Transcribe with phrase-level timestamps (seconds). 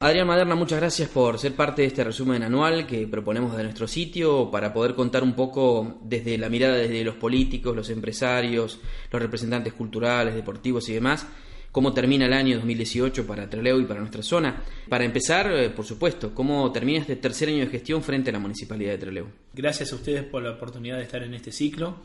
[0.00, 3.88] Adrián Maderna, muchas gracias por ser parte de este resumen anual que proponemos de nuestro
[3.88, 8.78] sitio para poder contar un poco desde la mirada desde los políticos, los empresarios,
[9.10, 11.26] los representantes culturales, deportivos y demás,
[11.72, 14.62] cómo termina el año 2018 para Trelew y para nuestra zona.
[14.88, 18.38] Para empezar, eh, por supuesto, cómo termina este tercer año de gestión frente a la
[18.38, 19.26] Municipalidad de Trelew.
[19.52, 21.96] Gracias a ustedes por la oportunidad de estar en este ciclo.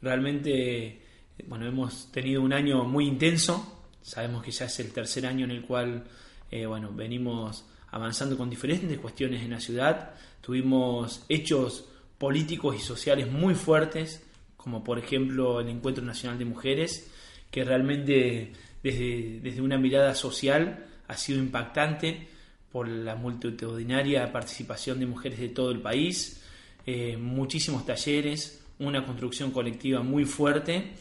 [0.00, 1.00] Realmente,
[1.48, 3.88] bueno, hemos tenido un año muy intenso.
[4.02, 6.04] Sabemos que ya es el tercer año en el cual
[6.50, 10.14] eh, bueno, venimos avanzando con diferentes cuestiones en la ciudad.
[10.40, 11.86] Tuvimos hechos
[12.18, 14.24] políticos y sociales muy fuertes,
[14.56, 17.10] como por ejemplo el Encuentro Nacional de Mujeres,
[17.50, 22.28] que realmente desde, desde una mirada social ha sido impactante
[22.70, 26.44] por la multitudinaria participación de mujeres de todo el país,
[26.86, 30.92] eh, muchísimos talleres, una construcción colectiva muy fuerte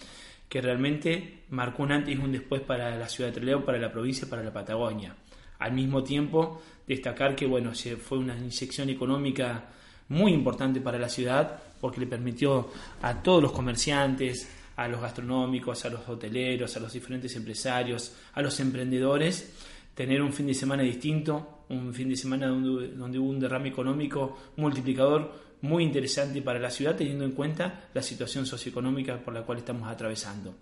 [0.50, 3.92] que realmente marcó un antes y un después para la ciudad de Trelew, para la
[3.92, 5.16] provincia para la Patagonia.
[5.60, 7.72] Al mismo tiempo, destacar que bueno,
[8.02, 9.66] fue una inyección económica
[10.08, 12.70] muy importante para la ciudad porque le permitió
[13.02, 18.42] a todos los comerciantes, a los gastronómicos, a los hoteleros, a los diferentes empresarios, a
[18.42, 19.54] los emprendedores,
[19.94, 24.38] tener un fin de semana distinto, un fin de semana donde, hubo un derrame económico
[24.56, 29.58] multiplicador muy interesante para la ciudad, teniendo en cuenta la situación socioeconómica por la cual
[29.58, 30.56] estamos atravesando.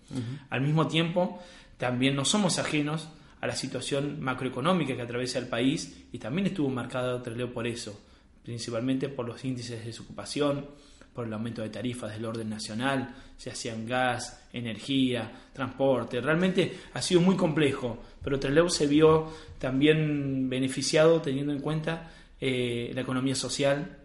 [0.50, 1.39] Al mismo tiempo,
[1.77, 3.07] también no somos ajenos
[3.39, 7.99] a la situación macroeconómica que atraviesa el país y también estuvo marcado Treleo por eso,
[8.43, 10.65] principalmente por los índices de desocupación,
[11.13, 16.21] por el aumento de tarifas del orden nacional, se hacían gas, energía, transporte.
[16.21, 22.91] Realmente ha sido muy complejo, pero Trelew se vio también beneficiado teniendo en cuenta eh,
[22.93, 23.97] la economía social,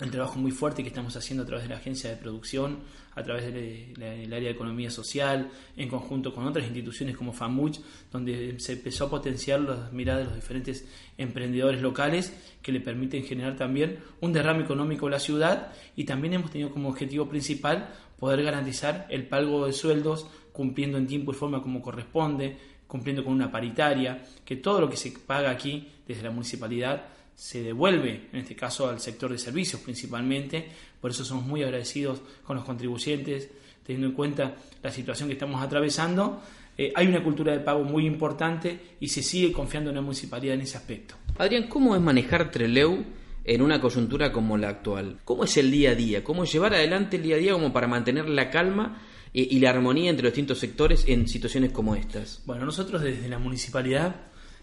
[0.00, 2.80] el trabajo muy fuerte que estamos haciendo a través de la agencia de producción,
[3.14, 7.78] a través del área de economía social, en conjunto con otras instituciones como FAMUCH,
[8.10, 10.84] donde se empezó a potenciar las miradas de los diferentes
[11.16, 15.72] emprendedores locales que le permiten generar también un derrame económico en la ciudad.
[15.94, 21.06] Y también hemos tenido como objetivo principal poder garantizar el pago de sueldos cumpliendo en
[21.06, 22.56] tiempo y forma como corresponde,
[22.88, 27.62] cumpliendo con una paritaria, que todo lo que se paga aquí desde la municipalidad se
[27.62, 30.68] devuelve, en este caso al sector de servicios principalmente,
[31.00, 33.50] por eso somos muy agradecidos con los contribuyentes,
[33.84, 36.40] teniendo en cuenta la situación que estamos atravesando.
[36.76, 40.54] Eh, hay una cultura de pago muy importante y se sigue confiando en la municipalidad
[40.54, 41.14] en ese aspecto.
[41.38, 43.04] Adrián, ¿cómo es manejar Treleu
[43.44, 45.18] en una coyuntura como la actual?
[45.24, 46.24] ¿Cómo es el día a día?
[46.24, 49.02] ¿Cómo llevar adelante el día a día como para mantener la calma
[49.36, 52.40] y la armonía entre los distintos sectores en situaciones como estas?
[52.46, 54.14] Bueno, nosotros desde la municipalidad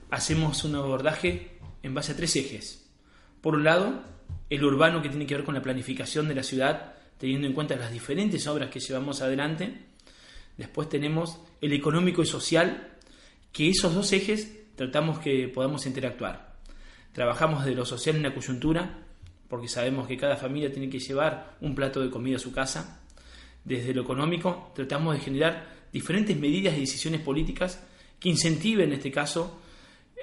[0.09, 2.89] hacemos un abordaje en base a tres ejes.
[3.41, 4.03] Por un lado,
[4.49, 7.75] el urbano que tiene que ver con la planificación de la ciudad, teniendo en cuenta
[7.75, 9.85] las diferentes obras que llevamos adelante.
[10.57, 12.97] Después tenemos el económico y social,
[13.51, 16.55] que esos dos ejes tratamos que podamos interactuar.
[17.13, 19.05] Trabajamos de lo social en la coyuntura,
[19.47, 23.01] porque sabemos que cada familia tiene que llevar un plato de comida a su casa.
[23.65, 27.83] Desde lo económico tratamos de generar diferentes medidas y decisiones políticas
[28.19, 29.59] que incentiven, en este caso,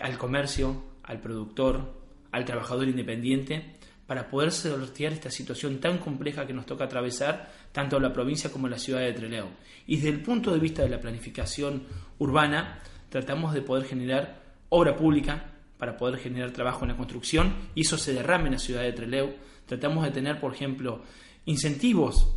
[0.01, 1.95] al comercio, al productor,
[2.31, 7.99] al trabajador independiente, para poder sortear esta situación tan compleja que nos toca atravesar tanto
[7.99, 9.47] la provincia como la ciudad de Trelew.
[9.87, 11.83] Y desde el punto de vista de la planificación
[12.19, 17.83] urbana, tratamos de poder generar obra pública para poder generar trabajo en la construcción y
[17.83, 19.35] eso se derrame en la ciudad de Trelew.
[19.67, 21.03] Tratamos de tener, por ejemplo,
[21.47, 22.35] incentivos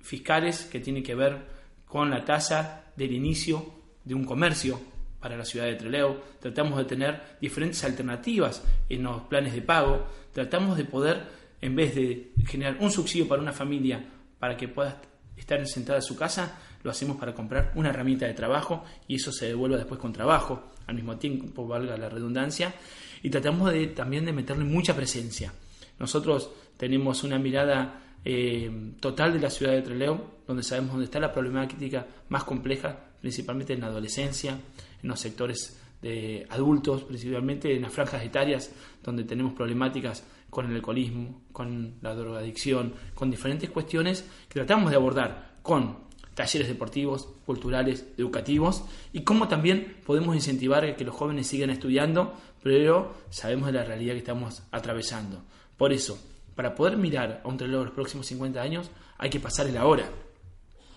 [0.00, 1.38] fiscales que tienen que ver
[1.86, 3.74] con la tasa del inicio
[4.04, 4.78] de un comercio
[5.20, 10.06] para la ciudad de Trelew, tratamos de tener diferentes alternativas en los planes de pago,
[10.32, 11.22] tratamos de poder,
[11.60, 14.02] en vez de generar un subsidio para una familia
[14.38, 15.00] para que pueda
[15.36, 19.30] estar sentada en su casa, lo hacemos para comprar una herramienta de trabajo y eso
[19.32, 22.74] se devuelve después con trabajo, al mismo tiempo valga la redundancia.
[23.22, 25.52] y tratamos de, también de meterle mucha presencia.
[25.98, 31.20] Nosotros tenemos una mirada eh, total de la ciudad de Trelew, donde sabemos dónde está
[31.20, 34.58] la problemática más compleja, principalmente en la adolescencia,
[35.02, 38.72] en los sectores de adultos, principalmente en las franjas etarias,
[39.02, 44.96] donde tenemos problemáticas con el alcoholismo, con la drogadicción, con diferentes cuestiones que tratamos de
[44.96, 51.70] abordar con talleres deportivos, culturales, educativos y cómo también podemos incentivar que los jóvenes sigan
[51.70, 55.42] estudiando, pero sabemos de la realidad que estamos atravesando.
[55.76, 56.18] Por eso,
[56.54, 60.10] para poder mirar a un reloj los próximos 50 años, hay que pasar el ahora.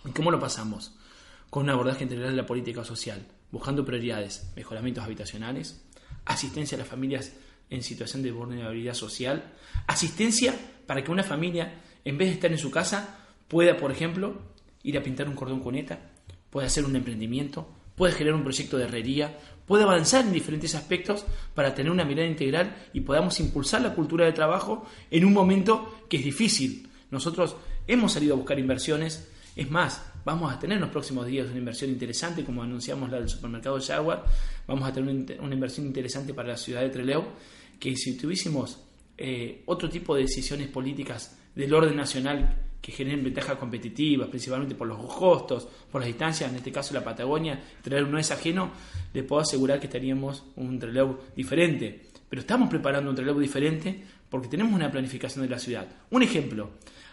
[0.06, 0.94] ¿Y cómo lo pasamos?
[1.54, 5.86] Con un abordaje integral de la política social, buscando prioridades, mejoramientos habitacionales,
[6.26, 7.34] asistencia a las familias
[7.70, 9.54] en situación de vulnerabilidad social,
[9.86, 10.56] asistencia
[10.88, 14.42] para que una familia, en vez de estar en su casa, pueda, por ejemplo,
[14.82, 16.00] ir a pintar un cordón cuneta,
[16.50, 21.24] puede hacer un emprendimiento, puede generar un proyecto de herrería, puede avanzar en diferentes aspectos
[21.54, 26.04] para tener una mirada integral y podamos impulsar la cultura de trabajo en un momento
[26.10, 26.90] que es difícil.
[27.12, 31.48] Nosotros hemos salido a buscar inversiones, es más, vamos a tener en los próximos días
[31.48, 34.26] una inversión interesante, como anunciamos la del supermercado Jaguar,
[34.68, 37.24] vamos a tener una inversión interesante para la ciudad de Trelew,
[37.80, 38.80] que si tuviésemos
[39.18, 44.88] eh, otro tipo de decisiones políticas del orden nacional que generen ventajas competitivas, principalmente por
[44.88, 48.72] los costos, por las distancias, en este caso la Patagonia, traer no es ajeno,
[49.14, 52.08] le puedo asegurar que estaríamos un relevo diferente.
[52.28, 55.88] Pero estamos preparando un relevo diferente porque tenemos una planificación de la ciudad.
[56.10, 56.72] Un ejemplo,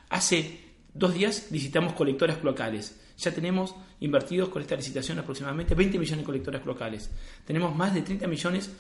[0.09, 2.99] hace dos días visitamos colectoras locales.
[3.19, 7.11] Ya tenemos invertidos con esta licitación aproximadamente 20 millones de colectoras locales.
[7.45, 8.71] Tenemos más de 30 millones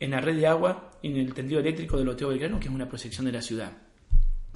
[0.00, 2.74] en la red de agua y en el tendido eléctrico del Oteo Belgrano, que es
[2.74, 3.72] una proyección de la ciudad.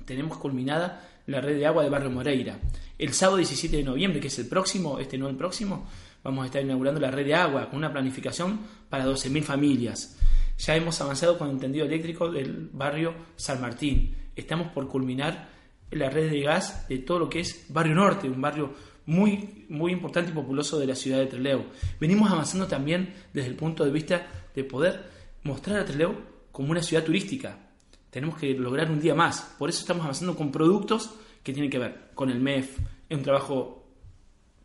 [0.04, 2.58] Tenemos culminada la red de agua de Barrio Moreira.
[2.98, 5.86] El sábado 17 de noviembre, que es el próximo, este no el próximo,
[6.24, 10.18] vamos a estar inaugurando la red de agua con una planificación para 12.000 familias.
[10.58, 14.16] Ya hemos avanzado con el tendido eléctrico del barrio San Martín.
[14.34, 15.57] Estamos por culminar
[15.90, 18.74] la red de gas de todo lo que es Barrio Norte, un barrio
[19.06, 21.64] muy, muy importante y populoso de la ciudad de Trelew.
[22.00, 25.10] Venimos avanzando también desde el punto de vista de poder
[25.44, 26.14] mostrar a Trelew
[26.52, 27.58] como una ciudad turística
[28.10, 29.54] tenemos que lograr un día más.
[29.58, 33.22] Por eso estamos avanzando con productos que tienen que ver con el MEF, es un
[33.22, 33.86] trabajo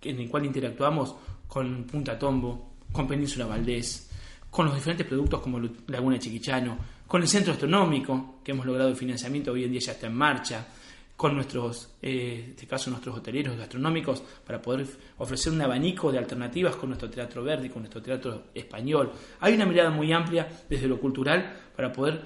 [0.02, 1.16] en el cual interactuamos
[1.48, 4.10] con Punta Tombo, con Península Valdés,
[4.50, 6.78] con los diferentes productos como Laguna Chiquichano,
[7.08, 10.16] con el centro astronómico, que hemos logrado el financiamiento, hoy en día ya está en
[10.16, 10.68] marcha,
[11.16, 14.86] con nuestros, eh, en este caso nuestros hoteleros gastronómicos, para poder
[15.18, 19.12] ofrecer un abanico de alternativas con nuestro teatro verde, con nuestro teatro español.
[19.40, 22.22] Hay una mirada muy amplia desde lo cultural para poder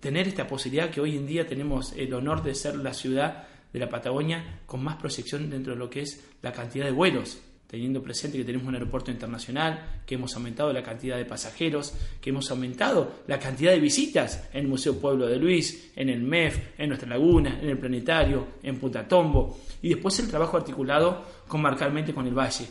[0.00, 3.78] tener esta posibilidad que hoy en día tenemos el honor de ser la ciudad de
[3.78, 7.40] la Patagonia con más proyección dentro de lo que es la cantidad de vuelos,
[7.70, 12.30] teniendo presente que tenemos un aeropuerto internacional, que hemos aumentado la cantidad de pasajeros, que
[12.30, 16.58] hemos aumentado la cantidad de visitas en el Museo Pueblo de Luis, en el MEF,
[16.76, 22.12] en nuestra laguna, en el planetario, en Punta Tombo, y después el trabajo articulado comarcalmente
[22.12, 22.66] con el Valle,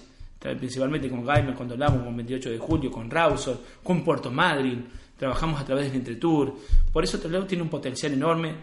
[0.58, 4.86] principalmente con Gaimer, con Dolamo, con 28 de julio, con Rausor, con Puerto Madryn,
[5.18, 6.58] trabajamos a través del Entretour.
[6.92, 8.54] Por eso Toledo tiene un potencial enorme,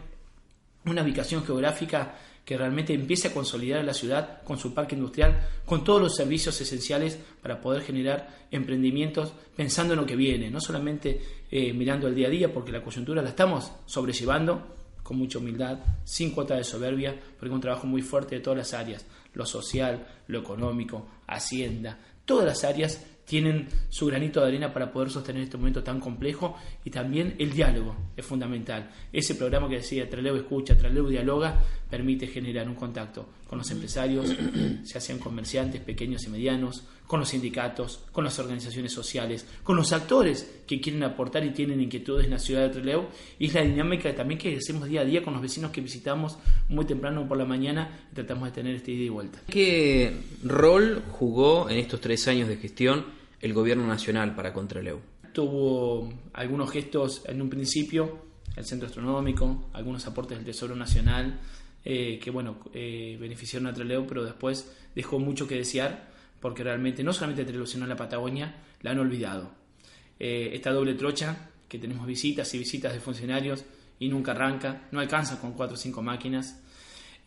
[0.85, 2.15] una ubicación geográfica
[2.47, 6.59] que realmente empiece a consolidar la ciudad con su parque industrial, con todos los servicios
[6.61, 11.21] esenciales para poder generar emprendimientos pensando en lo que viene, no solamente
[11.51, 15.79] eh, mirando el día a día, porque la coyuntura la estamos sobrellevando con mucha humildad,
[16.05, 19.45] sin cuota de soberbia, porque es un trabajo muy fuerte de todas las áreas, lo
[19.45, 25.43] social, lo económico, hacienda, todas las áreas tienen su granito de arena para poder sostener
[25.43, 28.91] este momento tan complejo y también el diálogo es fundamental.
[29.13, 34.35] Ese programa que decía Traleu escucha, Traleu dialoga, permite generar un contacto con los empresarios,
[34.85, 39.93] ya sean comerciantes pequeños y medianos, con los sindicatos, con las organizaciones sociales, con los
[39.93, 43.05] actores que quieren aportar y tienen inquietudes en la ciudad de Trelew
[43.39, 46.37] y es la dinámica también que hacemos día a día con los vecinos que visitamos
[46.69, 49.41] muy temprano por la mañana y tratamos de tener este ida y vuelta.
[49.49, 53.07] ¿Qué rol jugó en estos tres años de gestión
[53.41, 55.01] el gobierno nacional para Contraleu?
[55.33, 58.19] Tuvo algunos gestos en un principio,
[58.57, 61.39] el centro astronómico, algunos aportes del Tesoro Nacional,
[61.85, 66.16] eh, que bueno, eh, beneficiaron a Trelew, pero después dejó mucho que desear,
[66.47, 69.51] porque realmente no solamente Trelew, sino la Patagonia la han olvidado.
[70.17, 73.65] Eh, esta doble trocha, que tenemos visitas y visitas de funcionarios
[73.99, 76.63] y nunca arranca, no alcanza con cuatro o cinco máquinas.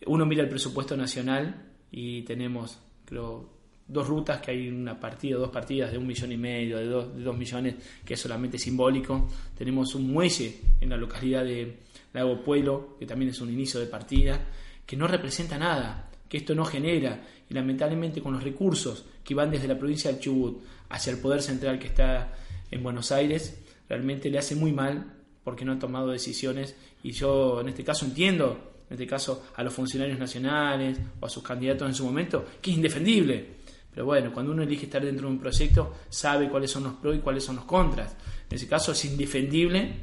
[0.06, 3.50] Uno mira el presupuesto nacional y tenemos, creo,
[3.86, 7.14] dos rutas, que hay una partida, dos partidas de un millón y medio, de dos,
[7.14, 9.28] de dos millones, que es solamente simbólico.
[9.54, 11.80] Tenemos un muelle en la localidad de
[12.14, 14.40] Lago Pueblo, que también es un inicio de partida,
[14.86, 19.50] que no representa nada, que esto no genera, y lamentablemente con los recursos que van
[19.50, 22.34] desde la provincia del Chubut hacia el poder central que está
[22.72, 23.60] en Buenos Aires,
[23.90, 28.06] realmente le hace muy mal porque no han tomado decisiones y yo en este caso
[28.06, 32.46] entiendo, en este caso a los funcionarios nacionales o a sus candidatos en su momento,
[32.62, 33.60] que es indefendible.
[33.92, 37.16] Pero bueno, cuando uno elige estar dentro de un proyecto, sabe cuáles son los pros
[37.16, 38.16] y cuáles son los contras.
[38.50, 39.94] En ese caso es indefendible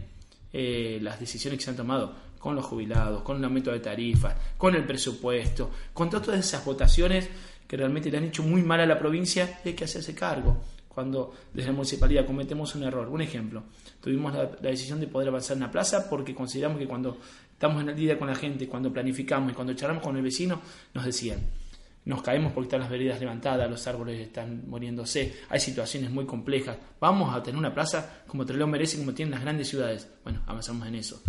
[0.53, 4.37] eh, las decisiones que se han tomado con los jubilados, con el aumento de tarifas,
[4.57, 7.29] con el presupuesto, con todas esas votaciones
[7.67, 10.57] que realmente le han hecho muy mal a la provincia y hay que hacerse cargo.
[10.89, 13.65] Cuando desde la municipalidad cometemos un error, un ejemplo,
[14.01, 17.19] tuvimos la, decisión de poder avanzar en la plaza porque consideramos que cuando
[17.53, 20.61] estamos en el día con la gente, cuando planificamos y cuando charlamos con el vecino,
[20.95, 21.41] nos decían,
[22.05, 26.79] nos caemos porque están las veredas levantadas, los árboles están muriéndose, hay situaciones muy complejas.
[27.01, 30.09] Vamos a tener una plaza como Trelew merece, como tienen las grandes ciudades.
[30.23, 31.21] Bueno, avanzamos en eso.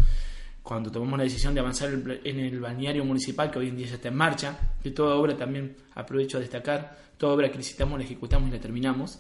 [0.68, 3.96] Cuando tomamos la decisión de avanzar en el balneario municipal, que hoy en día ya
[3.96, 8.04] está en marcha, que toda obra también aprovecho a destacar, toda obra que licitamos la
[8.04, 9.18] ejecutamos y la terminamos,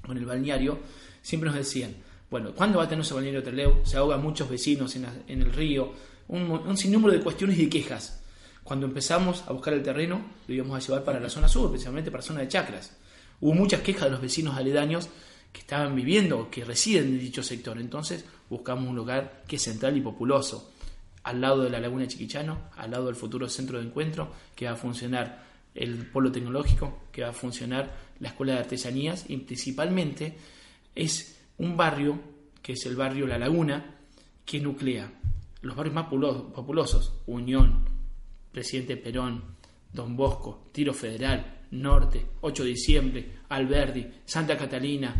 [0.00, 0.78] con el balneario,
[1.20, 1.94] siempre nos decían,
[2.30, 3.84] bueno, ¿cuándo va a tener ese balneario Trelew?
[3.84, 5.92] Se ahogan muchos vecinos en, el río,
[6.28, 8.22] un, un sinnúmero de cuestiones y de quejas
[8.64, 12.10] cuando empezamos a buscar el terreno, lo íbamos a llevar para la zona sur, especialmente
[12.10, 12.96] para la zona de chacras.
[13.42, 15.10] Hubo muchas quejas de los vecinos aledaños
[15.52, 17.78] que estaban viviendo que residen en dicho sector.
[17.78, 20.72] Entonces buscamos un lugar que es central y populoso,
[21.24, 24.72] al lado de la Laguna Chiquichano, al lado del futuro centro de encuentro, que va
[24.72, 30.36] a funcionar el polo tecnológico, que va a funcionar la escuela de artesanías y principalmente
[30.94, 32.20] es un barrio,
[32.60, 33.96] que es el barrio La Laguna,
[34.44, 35.12] que nuclea
[35.62, 37.84] los barrios más populosos, Unión,
[38.50, 39.42] Presidente Perón,
[39.92, 45.14] Don Bosco, Tiro Federal, Norte, 8 de diciembre, Alberdi, Santa Catalina,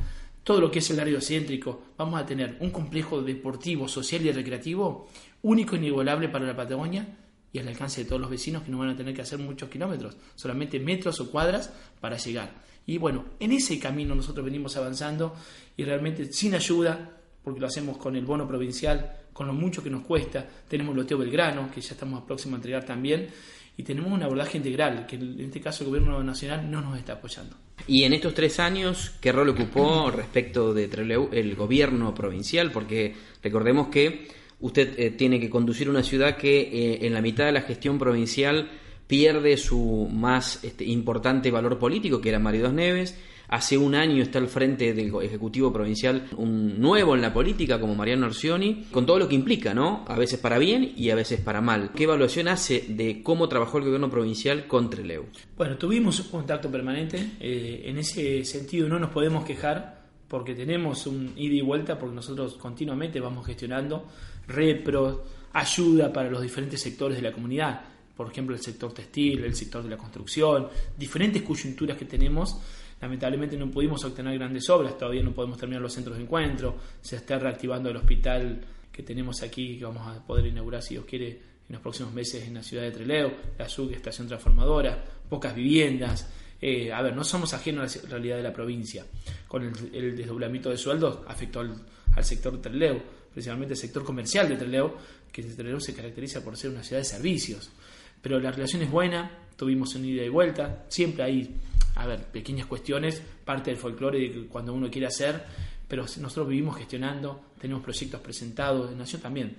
[0.44, 4.32] todo lo que es el área céntrico, vamos a tener un complejo deportivo, social y
[4.32, 5.08] recreativo
[5.42, 7.06] único e inigualable para la Patagonia
[7.52, 9.68] y al alcance de todos los vecinos que no van a tener que hacer muchos
[9.68, 12.50] kilómetros, solamente metros o cuadras para llegar.
[12.86, 15.34] Y bueno, en ese camino nosotros venimos avanzando
[15.76, 19.90] y realmente sin ayuda, porque lo hacemos con el bono provincial, con lo mucho que
[19.90, 20.46] nos cuesta.
[20.68, 23.28] Tenemos Loteo Belgrano, que ya estamos próximos a entregar también.
[23.76, 27.14] Y tenemos un abordaje integral, que en este caso el gobierno nacional no nos está
[27.14, 27.56] apoyando.
[27.86, 30.84] Y en estos tres años, ¿qué rol ocupó respecto de
[31.32, 32.70] el gobierno provincial?
[32.70, 34.28] Porque recordemos que
[34.60, 37.98] usted eh, tiene que conducir una ciudad que eh, en la mitad de la gestión
[37.98, 38.70] provincial
[39.06, 43.18] pierde su más este, importante valor político, que era Mario Dos Neves,
[43.48, 47.94] Hace un año está al frente del Ejecutivo Provincial un nuevo en la política como
[47.94, 50.04] Mariano Orsioni, con todo lo que implica, ¿no?
[50.08, 51.90] A veces para bien y a veces para mal.
[51.94, 55.26] ¿Qué evaluación hace de cómo trabajó el gobierno provincial con Treleu?
[55.56, 57.32] Bueno, tuvimos un contacto permanente.
[57.40, 62.14] Eh, en ese sentido no nos podemos quejar porque tenemos un ida y vuelta, porque
[62.14, 64.06] nosotros continuamente vamos gestionando
[64.48, 67.82] repro, ayuda para los diferentes sectores de la comunidad,
[68.16, 72.56] por ejemplo el sector textil, el sector de la construcción, diferentes coyunturas que tenemos
[73.02, 77.16] Lamentablemente no pudimos obtener grandes obras, todavía no podemos terminar los centros de encuentro, se
[77.16, 81.28] está reactivando el hospital que tenemos aquí, que vamos a poder inaugurar, si Dios quiere,
[81.28, 86.30] en los próximos meses en la ciudad de Treleo, la SUC, estación transformadora, pocas viviendas.
[86.60, 89.04] Eh, a ver, no somos ajenos a la realidad de la provincia.
[89.48, 94.56] Con el, desdoblamiento de sueldos afectó al, sector de Treleo, principalmente el sector comercial de
[94.56, 94.96] Treleo,
[95.32, 97.68] que Treleo se caracteriza por ser una ciudad de servicios.
[98.20, 101.56] Pero la relación es buena, tuvimos un ida y vuelta, siempre hay
[101.94, 105.44] a ver, pequeñas cuestiones, parte del folclore de cuando uno quiere hacer,
[105.86, 109.56] pero nosotros vivimos gestionando, tenemos proyectos presentados, en Nación también,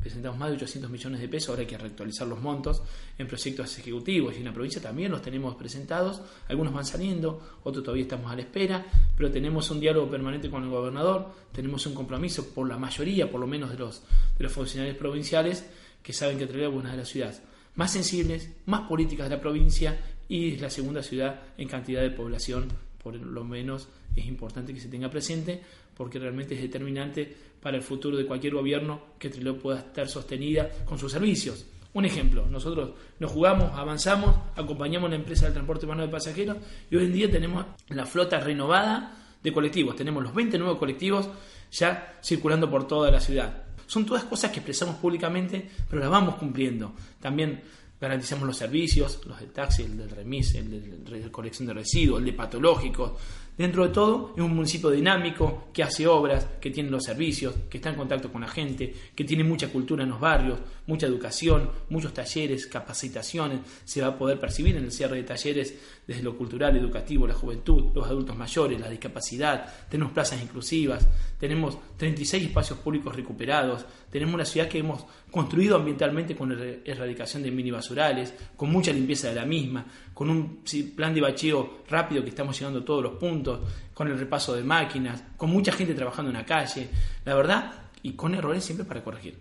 [0.00, 2.82] presentamos más de 800 millones de pesos, ahora hay que reactualizar los montos
[3.18, 7.84] en proyectos ejecutivos y en la provincia también los tenemos presentados, algunos van saliendo, otros
[7.84, 8.84] todavía estamos a la espera,
[9.16, 13.40] pero tenemos un diálogo permanente con el gobernador, tenemos un compromiso por la mayoría, por
[13.40, 14.02] lo menos de los,
[14.36, 15.64] de los funcionarios provinciales,
[16.02, 17.42] que saben que Trelew es una de las ciudades
[17.76, 22.10] más sensibles, más políticas de la provincia y es la segunda ciudad en cantidad de
[22.10, 22.68] población,
[23.02, 25.60] por lo menos es importante que se tenga presente
[25.96, 30.68] porque realmente es determinante para el futuro de cualquier gobierno que Trelew pueda estar sostenida
[30.84, 31.66] con sus servicios.
[31.94, 36.58] Un ejemplo, nosotros nos jugamos, avanzamos, acompañamos la empresa del transporte humano de pasajeros
[36.90, 39.96] y hoy en día tenemos la flota renovada de colectivos.
[39.96, 41.28] Tenemos los 20 nuevos colectivos
[41.72, 43.64] ya circulando por toda la ciudad.
[43.86, 46.92] Son todas cosas que expresamos públicamente, pero las vamos cumpliendo.
[47.20, 47.62] También
[48.00, 52.26] garantizamos los servicios, los del taxi, el del remis, el de colección de residuos, el
[52.26, 53.12] de patológicos.
[53.56, 57.78] Dentro de todo, es un municipio dinámico que hace obras, que tiene los servicios, que
[57.78, 61.70] está en contacto con la gente, que tiene mucha cultura en los barrios, mucha educación,
[61.88, 63.60] muchos talleres, capacitaciones.
[63.86, 65.74] Se va a poder percibir en el cierre de talleres
[66.06, 69.88] desde lo cultural, educativo, la juventud, los adultos mayores, la discapacidad.
[69.88, 71.08] Tenemos plazas inclusivas,
[71.40, 77.50] tenemos 36 espacios públicos recuperados, tenemos una ciudad que hemos construido ambientalmente con erradicación de
[77.50, 80.62] mini basurales, con mucha limpieza de la misma, con un
[80.94, 83.45] plan de bacheo rápido que estamos llegando a todos los puntos
[83.94, 86.88] con el repaso de máquinas, con mucha gente trabajando en la calle,
[87.24, 87.72] la verdad,
[88.02, 89.38] y con errores siempre para corregir.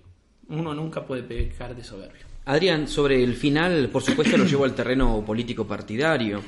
[0.48, 2.26] Uno nunca puede pecar de soberbio.
[2.46, 6.42] Adrián, sobre el final, por supuesto lo llevo al terreno político partidario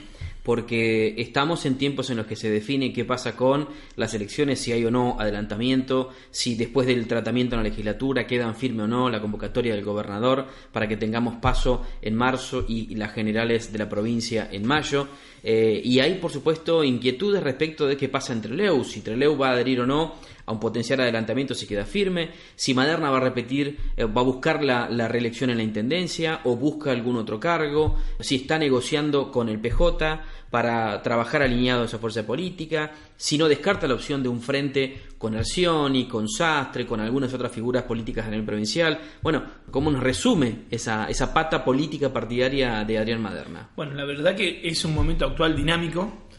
[0.47, 4.71] porque estamos en tiempos en los que se define qué pasa con las elecciones, si
[4.71, 9.09] hay o no adelantamiento, si después del tratamiento en la legislatura quedan firme o no
[9.09, 13.89] la convocatoria del gobernador para que tengamos paso en marzo y, las generales de la
[13.89, 15.09] provincia en mayo.
[15.43, 19.49] Eh, y hay, por supuesto, inquietudes respecto de qué pasa entre Treleu, si Treleu va
[19.49, 20.15] a adherir o no
[20.47, 24.23] a un potencial adelantamiento si queda firme, si Maderna va a repetir, eh, va a
[24.23, 29.49] buscar la, reelección en la Intendencia o busca algún otro cargo, si está negociando con
[29.49, 34.29] el PJ para trabajar alineado a esa fuerza política, si no descarta la opción de
[34.29, 38.99] un frente con Arcioni, con Sastre, con algunas otras figuras políticas a nivel provincial.
[39.21, 43.71] Bueno, ¿cómo nos resume esa, esa pata política partidaria de Adrián Maderna?
[43.75, 46.29] Bueno, la verdad que es un momento actual dinámico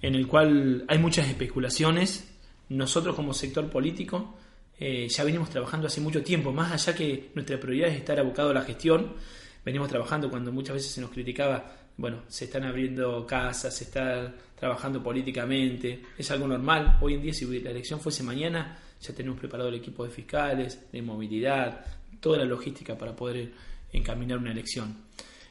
[0.00, 2.27] en el cual hay muchas especulaciones
[2.68, 4.34] nosotros como sector político
[4.80, 8.50] eh, ya venimos trabajando hace mucho tiempo, más allá que nuestra prioridad es estar abocado
[8.50, 9.14] a la gestión,
[9.64, 14.32] venimos trabajando cuando muchas veces se nos criticaba, bueno, se están abriendo casas, se está
[14.54, 16.96] trabajando políticamente, es algo normal.
[17.00, 20.90] Hoy en día, si la elección fuese mañana, ya tenemos preparado el equipo de fiscales,
[20.92, 21.84] de movilidad,
[22.20, 23.52] toda la logística para poder
[23.92, 24.96] encaminar una elección.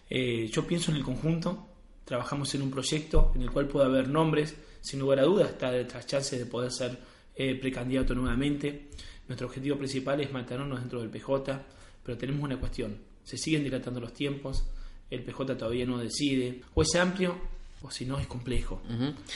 [0.10, 1.68] Eh, yo pienso en el conjunto,
[2.08, 5.70] trabajamos en un proyecto en el cual puede haber nombres, sin lugar a dudas está
[5.72, 6.98] detrás chances de poder ser
[7.36, 8.88] eh, precandidato nuevamente.
[9.28, 11.62] Nuestro objetivo principal es mantenernos dentro del PJ,
[12.02, 14.64] pero tenemos una cuestión, se siguen dilatando los tiempos,
[15.12, 17.36] el PJ todavía no decide, o es amplio
[17.82, 18.82] o si no es complejo.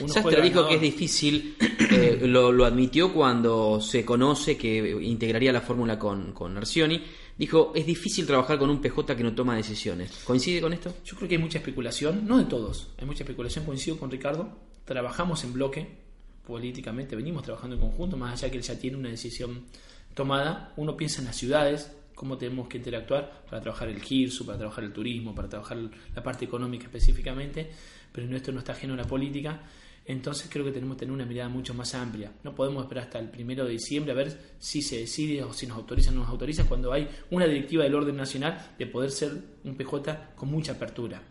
[0.08, 1.58] Sastre dijo que es difícil,
[1.92, 7.04] eh, lo, admitió cuando se conoce que integraría la fórmula con, con Arcioni,
[7.42, 10.12] dijo, es difícil trabajar con un PJ que no toma decisiones.
[10.26, 10.94] ¿Coincide con esto?
[11.04, 14.60] Yo creo que hay mucha especulación, no de todos, hay mucha especulación, coincido con Ricardo,
[14.86, 15.88] trabajamos en bloque
[16.46, 19.66] políticamente, venimos trabajando en conjunto, más allá que él ya tiene una decisión
[20.14, 24.60] tomada, uno piensa en las ciudades, cómo tenemos que interactuar para trabajar el GIRSU, para
[24.60, 25.80] trabajar el turismo, para trabajar
[26.14, 27.72] la parte económica específicamente,
[28.12, 29.64] pero nuestro no está ajeno a la política,
[30.06, 32.32] entonces creo que tenemos que tener una mirada mucho más amplia.
[32.44, 35.68] No podemos esperar hasta el primero de diciembre a ver si se decide o si
[35.68, 39.12] nos autorizan o no nos autorizan cuando hay una directiva del orden nacional de poder
[39.12, 39.32] ser
[39.64, 41.22] un PJ con mucha apertura.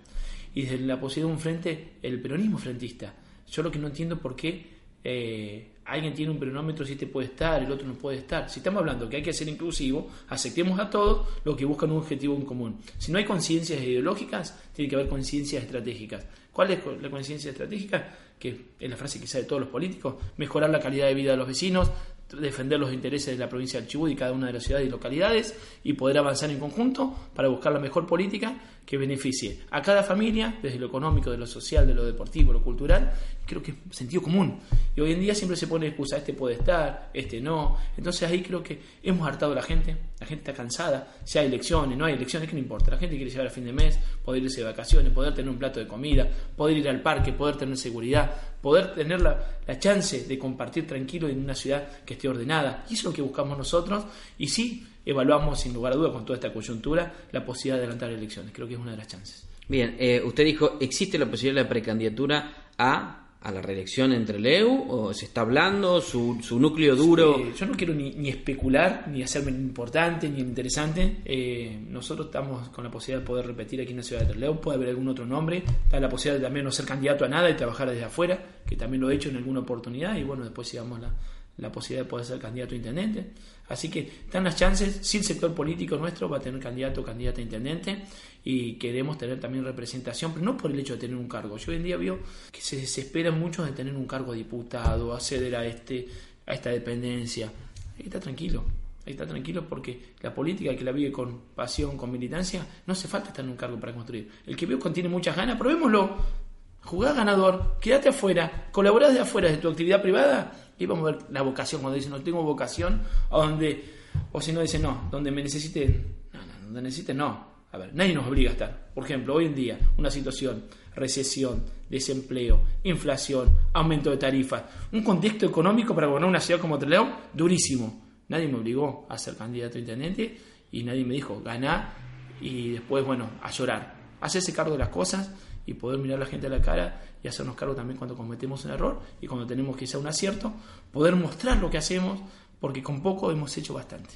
[0.54, 3.14] Y desde la posibilidad de un frente, el peronismo frentista.
[3.50, 7.28] Yo lo que no entiendo por qué eh, alguien tiene un peronómetro si este puede
[7.28, 8.48] estar, el otro no puede estar.
[8.48, 11.98] Si estamos hablando que hay que ser inclusivo, aceptemos a todos los que buscan un
[11.98, 12.78] objetivo en común.
[12.98, 16.24] Si no hay conciencias ideológicas, tiene que haber conciencias estratégicas.
[16.60, 18.06] ¿Cuál es la conciencia estratégica?
[18.38, 21.38] Que es la frase que de todos los políticos, mejorar la calidad de vida de
[21.38, 21.90] los vecinos,
[22.38, 24.90] defender los intereses de la provincia del Chubut y cada una de las ciudades y
[24.90, 30.02] localidades y poder avanzar en conjunto para buscar la mejor política que beneficie a cada
[30.02, 33.10] familia, desde lo económico, de lo social, de lo deportivo, lo cultural,
[33.46, 34.58] creo que es sentido común.
[34.94, 37.78] Y hoy en día siempre se pone excusa, este puede estar, este no.
[37.96, 41.46] Entonces ahí creo que hemos hartado a la gente, la gente está cansada, si hay
[41.46, 43.98] elecciones, no hay elecciones, que no importa, la gente quiere llegar a fin de mes,
[44.22, 47.56] poder irse de vacaciones, poder tener un plato de comida, poder ir al parque, poder
[47.56, 48.30] tener seguridad,
[48.60, 52.84] poder tener la, la chance de compartir tranquilo en una ciudad que esté ordenada.
[52.90, 54.04] Y eso es lo que buscamos nosotros.
[54.36, 58.10] Y sí, evaluamos sin lugar a dudas con toda esta coyuntura la posibilidad de adelantar
[58.10, 58.52] elecciones.
[58.52, 59.46] Creo que es una de las chances.
[59.68, 64.84] Bien, eh, usted dijo, ¿existe la posibilidad de precandidatura a a la reelección entre Leu
[64.88, 67.52] o se está hablando su, su núcleo duro.
[67.54, 71.22] Yo no quiero ni, especular ni hacerme importante ni interesante.
[71.24, 74.60] Eh, nosotros estamos con la posibilidad de poder repetir aquí en la ciudad de Leu
[74.60, 77.48] puede haber algún otro nombre está la posibilidad de también no ser candidato a nada
[77.50, 80.68] y trabajar desde afuera que también lo he hecho en alguna oportunidad y bueno después
[80.68, 81.12] sigamos la,
[81.60, 83.26] la posibilidad de poder ser candidato a intendente.
[83.68, 87.04] Así que están las chances, si el sector político nuestro va a tener candidato o
[87.04, 88.04] candidata a intendente
[88.44, 91.56] y queremos tener también representación, pero no por el hecho de tener un cargo.
[91.56, 92.18] Yo hoy en día veo
[92.50, 96.08] que se desesperan mucho de tener un cargo de diputado, acceder a, este,
[96.46, 97.52] a esta dependencia.
[97.96, 98.64] Ahí está tranquilo,
[99.06, 103.06] ahí está tranquilo porque la política que la vive con pasión, con militancia, no hace
[103.06, 104.30] falta estar en un cargo para construir.
[104.46, 106.49] El que veo contiene muchas ganas, probémoslo.
[106.82, 111.22] Jugá ganador, quédate afuera, colaborás de afuera de tu actividad privada y vamos a ver
[111.30, 113.84] la vocación, cuando dicen no tengo vocación, donde,
[114.32, 117.50] o si no dicen no, donde me necesiten, no, no, donde necesiten no.
[117.72, 118.90] A ver, nadie nos obliga a estar.
[118.92, 120.64] Por ejemplo, hoy en día, una situación,
[120.94, 127.06] recesión, desempleo, inflación, aumento de tarifas, un contexto económico para gobernar una ciudad como Trelew
[127.32, 128.02] durísimo.
[128.28, 130.36] Nadie me obligó a ser candidato a intendente
[130.72, 131.94] y nadie me dijo, ganá
[132.40, 134.00] y después, bueno, a llorar.
[134.20, 135.30] Hacerse cargo de las cosas
[135.70, 138.64] y poder mirar a la gente a la cara y hacernos cargo también cuando cometemos
[138.64, 140.52] un error y cuando tenemos hacer un acierto,
[140.92, 142.20] poder mostrar lo que hacemos,
[142.60, 144.10] porque con poco hemos hecho bastante.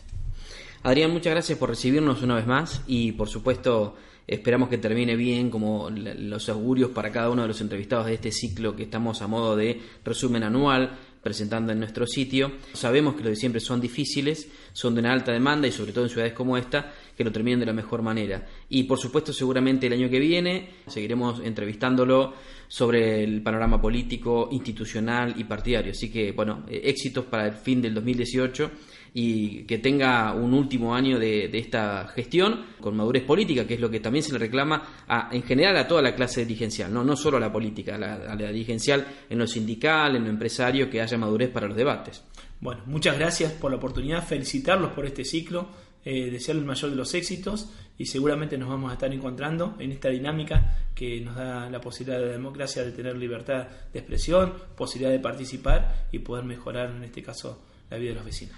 [0.83, 3.95] Adrián, muchas gracias por recibirnos una vez más y por supuesto
[4.27, 8.33] esperamos que termine bien como los augurios para cada uno de los entrevistados de este
[8.33, 12.53] ciclo que estamos a modo de resumen anual presentando en nuestro sitio.
[12.75, 16.05] Sabemos que los de siempre son difíciles, son de una alta demanda y sobre todo
[16.05, 18.47] en ciudades como esta, que lo terminen de la mejor manera.
[18.69, 22.35] Y por supuesto seguramente el año que viene seguiremos entrevistándolo
[22.69, 25.93] sobre el panorama político, institucional y partidario.
[25.93, 28.71] Así que bueno, eh, éxitos para el fin del 2018
[29.17, 33.89] y que tenga un último año de, esta gestión con madurez política, que es lo
[33.89, 37.15] que también se le reclama a, en general a toda la clase dirigencial, no, no
[37.15, 40.91] solo a la política, a la, a la dirigencial en lo sindical, en lo empresario,
[40.91, 42.25] que haya madurez para los debates.
[42.61, 45.69] Bueno, muchas gracias por la oportunidad, felicitarlos por este ciclo,
[46.05, 50.09] eh, el mayor de los éxitos y seguramente nos vamos a estar encontrando en esta
[50.09, 55.13] dinámica que nos da la posibilidad de la democracia de tener libertad de expresión, posibilidad
[55.13, 58.57] de participar y poder mejorar en este caso la vida de los vecinos.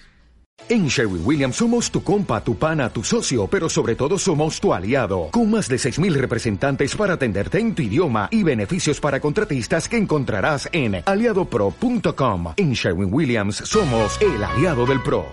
[0.68, 4.72] En Sherwin Williams somos tu compa, tu pana, tu socio, pero sobre todo somos tu
[4.72, 9.88] aliado, con más de 6.000 representantes para atenderte en tu idioma y beneficios para contratistas
[9.88, 12.54] que encontrarás en aliadopro.com.
[12.56, 15.26] En Sherwin Williams somos el aliado del PRO.